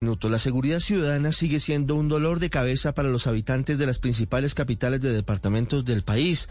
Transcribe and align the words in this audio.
La 0.00 0.38
seguridad 0.38 0.78
ciudadana 0.78 1.32
sigue 1.32 1.58
siendo 1.58 1.96
un 1.96 2.08
dolor 2.08 2.38
de 2.38 2.50
cabeza 2.50 2.94
para 2.94 3.08
los 3.08 3.26
habitantes 3.26 3.78
de 3.78 3.86
las 3.86 3.98
principales 3.98 4.54
capitales 4.54 5.00
de 5.00 5.12
departamentos 5.12 5.84
del 5.84 6.04
país, 6.04 6.48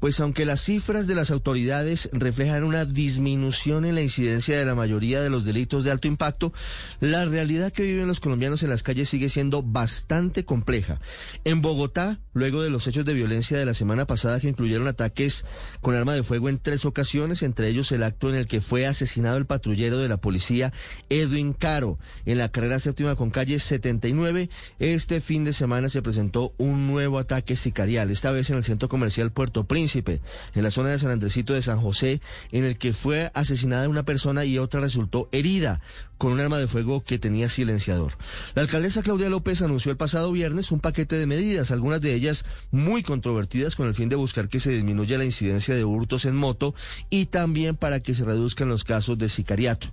pues 0.00 0.20
aunque 0.20 0.44
las 0.44 0.60
cifras 0.60 1.06
de 1.06 1.14
las 1.14 1.30
autoridades 1.30 2.10
reflejan 2.12 2.62
una 2.62 2.84
disminución 2.84 3.86
en 3.86 3.94
la 3.94 4.02
incidencia 4.02 4.58
de 4.58 4.66
la 4.66 4.74
mayoría 4.74 5.22
de 5.22 5.30
los 5.30 5.46
delitos 5.46 5.82
de 5.82 5.92
alto 5.92 6.08
impacto, 6.08 6.52
la 7.00 7.24
realidad 7.24 7.72
que 7.72 7.84
viven 7.84 8.06
los 8.06 8.20
colombianos 8.20 8.62
en 8.62 8.68
las 8.68 8.82
calles 8.82 9.08
sigue 9.08 9.30
siendo 9.30 9.62
bastante 9.62 10.44
compleja. 10.44 11.00
En 11.44 11.62
Bogotá, 11.62 12.20
luego 12.34 12.60
de 12.60 12.68
los 12.68 12.86
hechos 12.86 13.06
de 13.06 13.14
violencia 13.14 13.56
de 13.56 13.64
la 13.64 13.72
semana 13.72 14.06
pasada 14.06 14.40
que 14.40 14.48
incluyeron 14.48 14.88
ataques 14.88 15.46
con 15.80 15.94
arma 15.94 16.12
de 16.12 16.22
fuego 16.22 16.50
en 16.50 16.58
tres 16.58 16.84
ocasiones, 16.84 17.42
entre 17.42 17.68
ellos 17.68 17.92
el 17.92 18.02
acto 18.02 18.28
en 18.28 18.34
el 18.34 18.46
que 18.46 18.60
fue 18.60 18.86
asesinado 18.86 19.38
el 19.38 19.46
patrullero 19.46 19.96
de 19.96 20.08
la 20.08 20.18
policía 20.18 20.70
Edwin 21.08 21.54
Caro 21.54 21.98
en 22.26 22.36
la 22.36 22.50
carrera 22.50 22.78
séptima 22.90 23.14
con 23.14 23.30
calle 23.30 23.60
79, 23.60 24.50
este 24.80 25.20
fin 25.20 25.44
de 25.44 25.52
semana 25.52 25.88
se 25.88 26.02
presentó 26.02 26.52
un 26.58 26.88
nuevo 26.88 27.20
ataque 27.20 27.54
sicarial, 27.54 28.10
esta 28.10 28.32
vez 28.32 28.50
en 28.50 28.56
el 28.56 28.64
centro 28.64 28.88
comercial 28.88 29.30
Puerto 29.30 29.62
Príncipe, 29.62 30.20
en 30.56 30.64
la 30.64 30.72
zona 30.72 30.88
de 30.88 30.98
San 30.98 31.12
Andresito 31.12 31.52
de 31.52 31.62
San 31.62 31.80
José, 31.80 32.20
en 32.50 32.64
el 32.64 32.78
que 32.78 32.92
fue 32.92 33.30
asesinada 33.32 33.88
una 33.88 34.02
persona 34.02 34.44
y 34.44 34.58
otra 34.58 34.80
resultó 34.80 35.28
herida 35.30 35.80
con 36.20 36.32
un 36.32 36.40
arma 36.40 36.58
de 36.58 36.66
fuego 36.66 37.02
que 37.02 37.18
tenía 37.18 37.48
silenciador. 37.48 38.12
La 38.54 38.60
alcaldesa 38.60 39.00
Claudia 39.00 39.30
López 39.30 39.62
anunció 39.62 39.90
el 39.90 39.96
pasado 39.96 40.30
viernes 40.30 40.70
un 40.70 40.78
paquete 40.78 41.16
de 41.16 41.26
medidas, 41.26 41.70
algunas 41.70 42.02
de 42.02 42.14
ellas 42.14 42.44
muy 42.70 43.02
controvertidas 43.02 43.74
con 43.74 43.88
el 43.88 43.94
fin 43.94 44.10
de 44.10 44.16
buscar 44.16 44.48
que 44.48 44.60
se 44.60 44.70
disminuya 44.70 45.16
la 45.16 45.24
incidencia 45.24 45.74
de 45.74 45.82
hurtos 45.82 46.26
en 46.26 46.36
moto 46.36 46.74
y 47.08 47.26
también 47.26 47.74
para 47.74 48.00
que 48.00 48.14
se 48.14 48.26
reduzcan 48.26 48.68
los 48.68 48.84
casos 48.84 49.16
de 49.16 49.30
sicariato. 49.30 49.86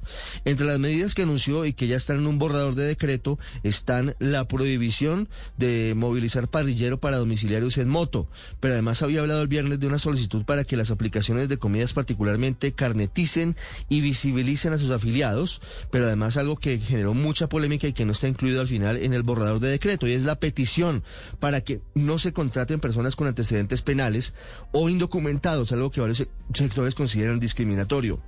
Entre 0.44 0.66
las 0.66 0.80
medidas 0.80 1.16
que 1.16 1.22
anunció 1.22 1.66
y 1.66 1.72
que 1.72 1.88
ya 1.88 1.96
están 1.96 2.18
en 2.18 2.28
un 2.28 2.40
borrador 2.40 2.76
de 2.76 2.87
decreto 2.88 3.38
están 3.64 4.16
la 4.20 4.48
prohibición 4.48 5.30
de 5.58 5.94
movilizar 5.96 6.48
parrillero 6.48 7.00
para 7.00 7.18
domiciliarios 7.18 7.78
en 7.78 7.90
moto, 7.90 8.28
pero 8.60 8.74
además 8.74 9.02
había 9.02 9.20
hablado 9.20 9.42
el 9.42 9.48
viernes 9.48 9.80
de 9.80 9.88
una 9.88 10.00
solicitud 10.00 10.46
para 10.46 10.64
que 10.64 10.78
las 10.78 10.92
aplicaciones 10.92 11.50
de 11.50 11.58
comidas 11.58 11.94
particularmente 11.94 12.72
carneticen 12.72 13.56
y 13.90 14.02
visibilicen 14.02 14.74
a 14.74 14.78
sus 14.78 14.92
afiliados, 14.92 15.62
pero 15.92 16.06
además 16.06 16.38
algo 16.38 16.58
que 16.58 16.80
generó 16.80 17.14
mucha 17.14 17.50
polémica 17.50 17.88
y 17.88 17.94
que 17.94 18.06
no 18.06 18.14
está 18.14 18.28
incluido 18.28 18.62
al 18.62 18.68
final 18.68 18.98
en 18.98 19.14
el 19.14 19.24
borrador 19.24 19.60
de 19.60 19.70
decreto, 19.70 20.08
y 20.08 20.14
es 20.14 20.24
la 20.24 20.40
petición 20.40 21.04
para 21.40 21.62
que 21.62 21.82
no 21.94 22.20
se 22.20 22.34
contraten 22.34 22.80
personas 22.80 23.16
con 23.16 23.28
antecedentes 23.28 23.82
penales 23.82 24.34
o 24.72 24.90
indocumentados, 24.90 25.72
algo 25.72 25.92
que 25.92 26.02
varios 26.02 26.28
sectores 26.54 26.96
consideran 26.96 27.40
discriminatorio. 27.40 28.22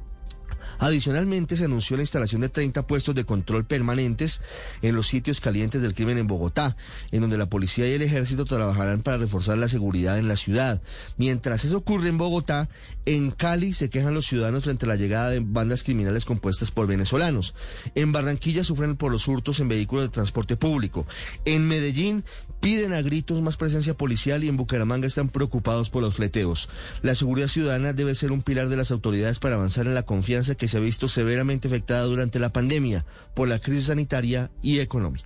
Adicionalmente, 0.77 1.57
se 1.57 1.65
anunció 1.65 1.95
la 1.95 2.03
instalación 2.03 2.41
de 2.41 2.49
30 2.49 2.85
puestos 2.85 3.15
de 3.15 3.25
control 3.25 3.65
permanentes 3.65 4.41
en 4.81 4.95
los 4.95 5.07
sitios 5.07 5.41
calientes 5.41 5.81
del 5.81 5.93
crimen 5.93 6.17
en 6.17 6.27
Bogotá, 6.27 6.77
en 7.11 7.21
donde 7.21 7.37
la 7.37 7.49
policía 7.49 7.89
y 7.89 7.93
el 7.93 8.01
ejército 8.01 8.45
trabajarán 8.45 9.01
para 9.01 9.17
reforzar 9.17 9.57
la 9.57 9.67
seguridad 9.67 10.17
en 10.19 10.27
la 10.27 10.35
ciudad. 10.35 10.81
Mientras 11.17 11.65
eso 11.65 11.77
ocurre 11.77 12.09
en 12.09 12.17
Bogotá, 12.17 12.69
en 13.05 13.31
Cali 13.31 13.73
se 13.73 13.89
quejan 13.89 14.13
los 14.13 14.27
ciudadanos 14.27 14.65
frente 14.65 14.85
a 14.85 14.89
la 14.89 14.95
llegada 14.95 15.29
de 15.31 15.39
bandas 15.39 15.83
criminales 15.83 16.25
compuestas 16.25 16.71
por 16.71 16.87
venezolanos. 16.87 17.55
En 17.95 18.11
Barranquilla 18.11 18.63
sufren 18.63 18.97
por 18.97 19.11
los 19.11 19.27
hurtos 19.27 19.59
en 19.59 19.67
vehículos 19.67 20.05
de 20.05 20.09
transporte 20.09 20.57
público. 20.57 21.07
En 21.45 21.67
Medellín 21.67 22.23
piden 22.59 22.93
a 22.93 23.01
gritos 23.01 23.41
más 23.41 23.57
presencia 23.57 23.95
policial 23.95 24.43
y 24.43 24.49
en 24.49 24.57
Bucaramanga 24.57 25.07
están 25.07 25.29
preocupados 25.29 25.89
por 25.89 26.03
los 26.03 26.15
fleteos. 26.15 26.69
La 27.01 27.15
seguridad 27.15 27.47
ciudadana 27.47 27.93
debe 27.93 28.15
ser 28.15 28.31
un 28.31 28.41
pilar 28.41 28.69
de 28.69 28.77
las 28.77 28.91
autoridades 28.91 29.39
para 29.39 29.55
avanzar 29.55 29.87
en 29.87 29.95
la 29.95 30.03
confianza 30.03 30.55
que 30.59 30.67
se 30.67 30.77
ha 30.77 30.81
visto 30.81 31.07
severamente 31.07 31.67
afectada 31.67 32.03
durante 32.03 32.37
la 32.37 32.53
pandemia 32.53 33.05
por 33.33 33.47
la 33.47 33.59
crisis 33.59 33.85
sanitaria 33.85 34.51
y 34.61 34.79
económica. 34.79 35.25